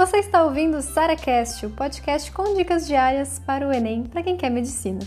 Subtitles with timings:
[0.00, 4.34] Você está ouvindo o SaraCast, o podcast com dicas diárias para o Enem para quem
[4.34, 4.98] quer medicina.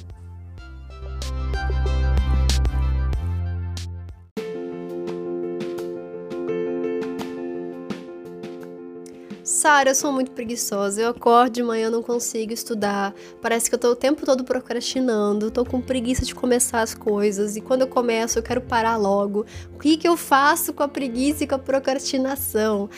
[9.44, 11.02] Sara, eu sou muito preguiçosa.
[11.02, 13.16] Eu acordo de manhã, não consigo estudar.
[13.42, 15.50] Parece que eu tô o tempo todo procrastinando.
[15.50, 17.56] Tô com preguiça de começar as coisas.
[17.56, 19.44] E quando eu começo, eu quero parar logo.
[19.74, 22.92] O que, que eu faço com a preguiça e com a procrastinação?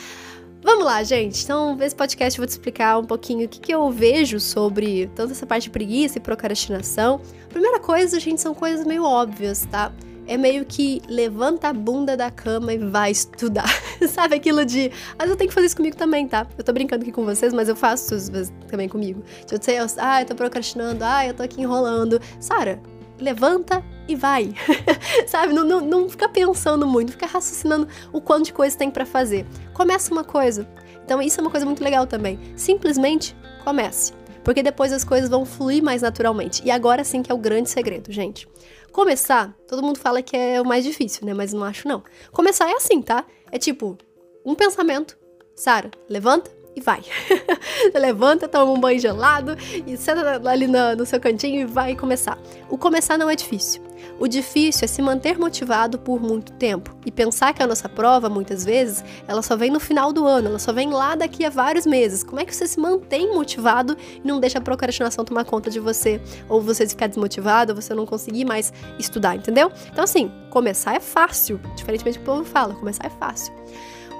[0.62, 1.44] Vamos lá, gente.
[1.44, 5.08] Então, nesse podcast eu vou te explicar um pouquinho o que, que eu vejo sobre
[5.14, 7.20] tanto essa parte de preguiça e procrastinação.
[7.48, 9.92] Primeira coisa, gente, são coisas meio óbvias, tá?
[10.26, 13.68] é meio que levanta a bunda da cama e vai estudar.
[14.08, 14.90] Sabe aquilo de.
[15.18, 16.46] Mas eu tenho que fazer isso comigo também, tá?
[16.58, 19.22] Eu tô brincando aqui com vocês, mas eu faço isso também comigo.
[19.50, 22.20] Eu sei, ah, eu tô procrastinando, ah, eu tô aqui enrolando.
[22.40, 22.80] Sara,
[23.20, 24.54] levanta e vai.
[25.26, 25.52] Sabe?
[25.52, 29.46] Não, não, não fica pensando muito, fica raciocinando o quanto de coisa tem para fazer.
[29.72, 30.68] Começa uma coisa.
[31.04, 32.38] Então, isso é uma coisa muito legal também.
[32.56, 34.12] Simplesmente comece.
[34.42, 36.62] Porque depois as coisas vão fluir mais naturalmente.
[36.64, 38.48] E agora sim que é o grande segredo, gente.
[38.92, 41.34] Começar, todo mundo fala que é o mais difícil, né?
[41.34, 42.02] Mas não acho não.
[42.32, 43.24] Começar é assim, tá?
[43.50, 43.98] É tipo,
[44.44, 45.18] um pensamento.
[45.54, 47.02] Sara, levanta e vai.
[47.94, 52.38] levanta, toma um banho gelado e senta ali no, no seu cantinho e vai começar.
[52.68, 53.82] O começar não é difícil.
[54.18, 58.28] O difícil é se manter motivado por muito tempo e pensar que a nossa prova,
[58.28, 61.50] muitas vezes, ela só vem no final do ano, ela só vem lá daqui a
[61.50, 62.22] vários meses.
[62.22, 65.80] Como é que você se mantém motivado e não deixa a procrastinação tomar conta de
[65.80, 66.20] você?
[66.48, 69.72] Ou você ficar desmotivado, ou você não conseguir mais estudar, entendeu?
[69.90, 73.52] Então, assim, começar é fácil, diferentemente do que o povo fala, começar é fácil.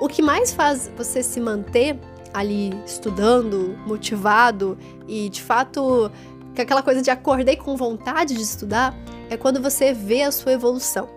[0.01, 1.99] O que mais faz você se manter
[2.37, 4.77] ali estudando, motivado
[5.09, 6.11] e de fato
[6.57, 8.95] aquela coisa de acordei com vontade de estudar
[9.31, 11.09] é quando você vê a sua evolução.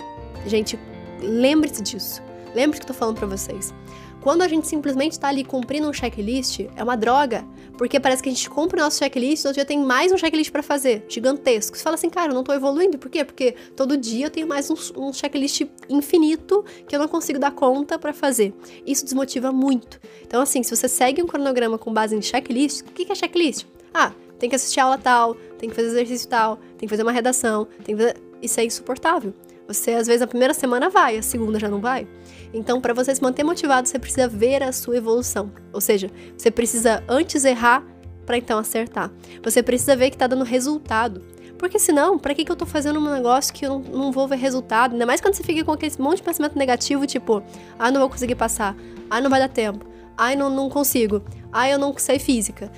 [0.46, 0.80] Gente,
[1.22, 2.22] lembre-se disso.
[2.56, 3.74] Lembre-se que tô falando para vocês.
[4.22, 7.46] Quando a gente simplesmente está ali cumprindo um checklist, é uma droga,
[7.78, 10.18] porque parece que a gente cumpre o nosso checklist e outro dia tem mais um
[10.18, 11.78] checklist para fazer, gigantesco.
[11.78, 13.24] Você fala assim, cara, eu não tô evoluindo, por quê?
[13.24, 17.52] Porque todo dia eu tenho mais um, um checklist infinito que eu não consigo dar
[17.52, 18.54] conta para fazer.
[18.86, 20.02] Isso desmotiva muito.
[20.22, 23.66] Então, assim, se você segue um cronograma com base em checklist, o que é checklist?
[23.94, 27.12] Ah, tem que assistir aula tal, tem que fazer exercício tal, tem que fazer uma
[27.14, 28.18] redação, tem que fazer...
[28.42, 29.34] Isso é insuportável.
[29.70, 32.08] Você, às vezes, a primeira semana vai, a segunda já não vai.
[32.52, 35.52] Então, para você se manter motivado, você precisa ver a sua evolução.
[35.72, 37.86] Ou seja, você precisa antes errar
[38.26, 39.12] para então acertar.
[39.44, 41.22] Você precisa ver que tá dando resultado.
[41.56, 44.28] Porque senão, para que, que eu tô fazendo um negócio que eu não, não, vou
[44.28, 44.94] ver resultado?
[44.94, 47.44] Ainda mais quando você fica com aquele monte de pensamento negativo, tipo,
[47.78, 48.76] ah, não vou conseguir passar,
[49.08, 49.86] ah, não vai dar tempo,
[50.18, 52.72] ah, não, não consigo, ah, eu não sei física.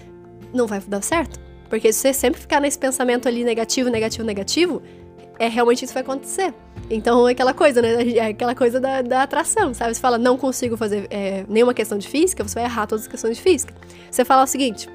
[0.54, 1.40] Não vai dar certo.
[1.70, 4.82] Porque se você sempre ficar nesse pensamento ali negativo, negativo, negativo,
[5.40, 6.54] é realmente isso vai acontecer.
[6.94, 8.04] Então é aquela coisa, né?
[8.12, 9.94] É aquela coisa da, da atração, sabe?
[9.94, 13.08] Você fala, não consigo fazer é, nenhuma questão de física, você vai errar todas as
[13.08, 13.74] questões de física.
[14.12, 14.90] Você fala o seguinte: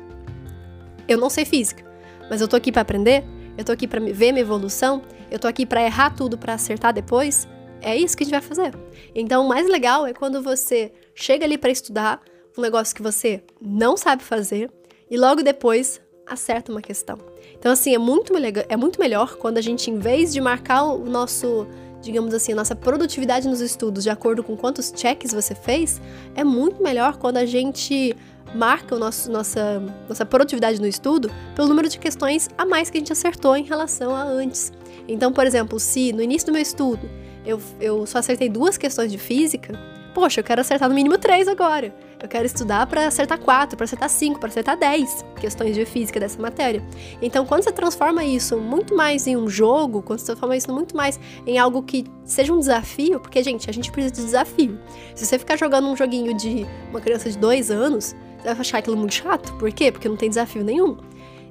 [1.09, 1.83] eu não sei física,
[2.31, 3.25] mas eu tô aqui para aprender,
[3.57, 6.93] eu tô aqui para ver minha evolução, eu tô aqui para errar tudo para acertar
[6.93, 7.49] depois.
[7.81, 8.75] É isso que a gente vai fazer.
[9.15, 12.21] Então, o mais legal é quando você chega ali para estudar
[12.57, 14.71] um negócio que você não sabe fazer
[15.11, 17.19] e logo depois acerta uma questão.
[17.59, 18.33] Então, assim, é muito,
[18.69, 21.67] é muito melhor quando a gente, em vez de marcar o nosso,
[22.01, 26.01] digamos assim, a nossa produtividade nos estudos de acordo com quantos checks você fez,
[26.35, 28.17] é muito melhor quando a gente
[28.55, 32.99] marca o nosso, nossa, nossa produtividade no estudo pelo número de questões a mais que
[32.99, 34.73] a gente acertou em relação a antes.
[35.09, 37.09] Então, por exemplo, se no início do meu estudo
[37.45, 39.79] eu, eu só acertei duas questões de física,
[40.17, 41.95] poxa, eu quero acertar no mínimo três agora.
[42.19, 46.19] Eu quero estudar para acertar quatro, para acertar cinco, para acertar dez questões de física
[46.19, 46.83] dessa matéria.
[47.21, 50.97] Então, quando você transforma isso muito mais em um jogo, quando você transforma isso muito
[50.97, 54.81] mais em algo que seja um desafio, porque, gente, a gente precisa de desafio.
[55.15, 58.79] Se você ficar jogando um joguinho de uma criança de dois anos, você vai achar
[58.79, 59.53] aquilo muito chato.
[59.59, 59.93] Por quê?
[59.93, 60.97] Porque não tem desafio nenhum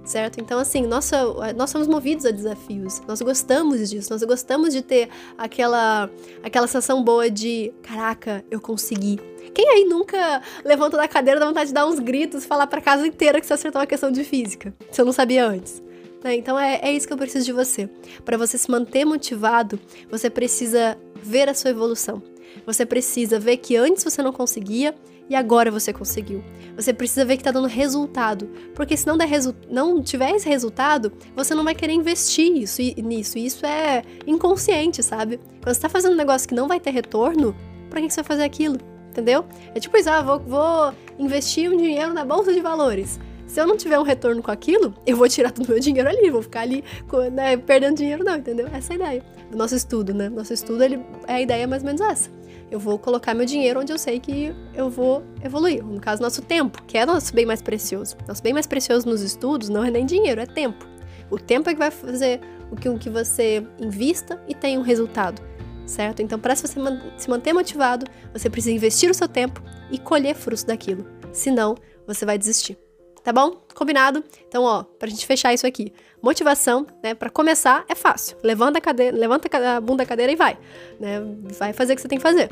[0.06, 0.40] certo?
[0.40, 5.10] Então, assim, nossa, nós somos movidos a desafios, nós gostamos disso, nós gostamos de ter
[5.38, 6.10] aquela,
[6.44, 9.20] aquela sensação boa de: caraca, eu consegui.
[9.54, 13.08] Quem aí nunca levanta da cadeira dá vontade de dar uns gritos falar pra casa
[13.08, 15.82] inteira que você acertou uma questão de física, se eu não sabia antes?
[16.24, 16.36] Né?
[16.36, 17.90] Então é, é isso que eu preciso de você.
[18.24, 19.80] Para você se manter motivado,
[20.10, 22.22] você precisa ver a sua evolução.
[22.66, 24.96] Você precisa ver que antes você não conseguia
[25.30, 26.44] e agora você conseguiu.
[26.76, 30.48] Você precisa ver que está dando resultado, porque se não, der resu não tiver esse
[30.48, 33.38] resultado, você não vai querer investir isso, nisso.
[33.38, 35.38] E isso é inconsciente, sabe?
[35.38, 37.56] Quando você está fazendo um negócio que não vai ter retorno,
[37.90, 38.78] para que você vai fazer aquilo?
[39.10, 39.46] Entendeu?
[39.74, 43.20] É tipo isso, ah, vou, vou investir um dinheiro na bolsa de valores.
[43.48, 46.10] Se eu não tiver um retorno com aquilo, eu vou tirar todo o meu dinheiro
[46.10, 46.84] ali, vou ficar ali
[47.32, 48.68] né, perdendo dinheiro, não, entendeu?
[48.74, 50.30] Essa é a ideia do nosso estudo, né?
[50.30, 52.30] Nosso estudo, ele, é a ideia mais ou menos essa.
[52.72, 55.84] Eu vou colocar meu dinheiro onde eu sei que eu vou evoluir.
[55.84, 58.18] No caso, nosso tempo, que é nosso bem mais precioso.
[58.28, 60.86] Nosso bem mais precioso nos estudos não é nem dinheiro, é tempo.
[61.30, 62.42] O tempo é que vai fazer
[62.72, 65.42] o que, o que você invista e tenha um resultado,
[65.86, 66.22] certo?
[66.22, 70.64] Então, para você se manter motivado, você precisa investir o seu tempo e colher frutos
[70.64, 71.06] daquilo.
[71.32, 71.76] Senão,
[72.08, 72.78] você vai desistir.
[73.26, 73.56] Tá bom?
[73.74, 74.24] Combinado?
[74.48, 75.92] Então, ó, pra gente fechar isso aqui.
[76.22, 77.16] Motivação, né?
[77.16, 78.38] Para começar é fácil.
[78.44, 80.56] Levanta a cadeira, levanta a bunda da cadeira e vai,
[81.00, 81.20] né?
[81.58, 82.52] Vai fazer o que você tem que fazer.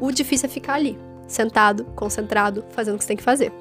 [0.00, 0.96] O difícil é ficar ali,
[1.26, 3.52] sentado, concentrado, fazendo o que você tem que fazer.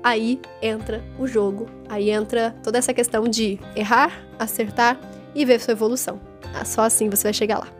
[0.00, 4.96] Aí entra o jogo, aí entra toda essa questão de errar, acertar
[5.34, 6.20] e ver sua evolução.
[6.64, 7.79] Só assim você vai chegar lá.